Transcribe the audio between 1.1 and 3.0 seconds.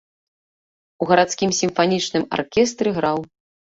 гарадскім сімфанічным аркестры